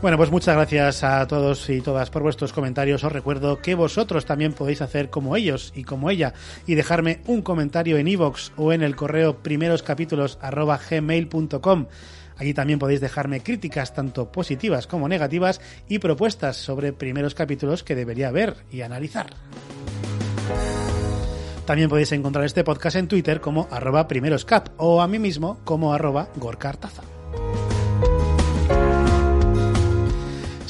Bueno, 0.00 0.16
pues 0.16 0.30
muchas 0.30 0.56
gracias 0.56 1.04
a 1.04 1.26
todos 1.26 1.68
y 1.68 1.82
todas 1.82 2.08
por 2.08 2.22
vuestros 2.22 2.54
comentarios. 2.54 3.04
Os 3.04 3.12
recuerdo 3.12 3.60
que 3.60 3.74
vosotros 3.74 4.24
también 4.24 4.54
podéis 4.54 4.80
hacer 4.80 5.10
como 5.10 5.36
ellos 5.36 5.74
y 5.76 5.84
como 5.84 6.08
ella 6.08 6.32
y 6.66 6.76
dejarme 6.76 7.20
un 7.26 7.42
comentario 7.42 7.98
en 7.98 8.08
iVoox 8.08 8.52
o 8.56 8.72
en 8.72 8.82
el 8.82 8.96
correo 8.96 9.42
primeroscapítulos.gmail.com. 9.42 11.86
Allí 12.40 12.54
también 12.54 12.78
podéis 12.78 13.02
dejarme 13.02 13.42
críticas 13.42 13.92
tanto 13.92 14.32
positivas 14.32 14.86
como 14.86 15.08
negativas 15.08 15.60
y 15.88 15.98
propuestas 15.98 16.56
sobre 16.56 16.94
primeros 16.94 17.34
capítulos 17.34 17.84
que 17.84 17.94
debería 17.94 18.30
ver 18.30 18.56
y 18.72 18.80
analizar. 18.80 19.26
También 21.66 21.90
podéis 21.90 22.12
encontrar 22.12 22.46
este 22.46 22.64
podcast 22.64 22.96
en 22.96 23.08
Twitter 23.08 23.42
como 23.42 23.68
arroba 23.70 24.08
primeroscap 24.08 24.70
o 24.78 25.02
a 25.02 25.06
mí 25.06 25.18
mismo 25.18 25.60
como 25.64 25.92
arroba 25.92 26.30
gorkartaza. 26.36 27.02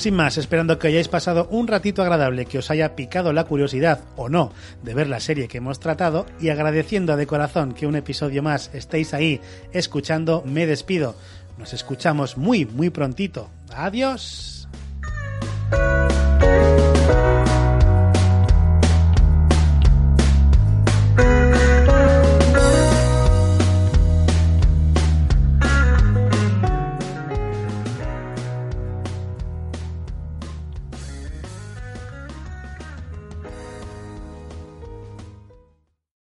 Sin 0.01 0.15
más, 0.15 0.39
esperando 0.39 0.79
que 0.79 0.89
hayáis 0.89 1.09
pasado 1.09 1.47
un 1.51 1.69
ratito 1.69 2.01
agradable, 2.01 2.47
que 2.47 2.57
os 2.57 2.71
haya 2.71 2.97
picado 2.97 3.35
la 3.35 3.45
curiosidad 3.45 4.01
o 4.17 4.31
no 4.31 4.51
de 4.83 4.95
ver 4.95 5.09
la 5.09 5.21
serie 5.21 5.47
que 5.47 5.59
hemos 5.59 5.79
tratado 5.79 6.25
y 6.41 6.49
agradeciendo 6.49 7.19
de 7.19 7.27
corazón 7.27 7.75
que 7.75 7.87
un 7.87 7.97
episodio 7.97 8.43
más 8.43 8.71
estéis 8.73 9.13
ahí 9.13 9.43
escuchando, 9.75 10.43
me 10.47 10.65
despido. 10.65 11.17
Nos 11.61 11.75
escuchamos 11.75 12.39
muy, 12.39 12.65
muy 12.65 12.89
prontito. 12.89 13.51
Adiós. 13.75 14.67